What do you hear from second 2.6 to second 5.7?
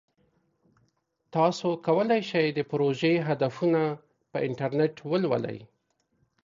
پروژې هدفونه په انټرنیټ ولولئ.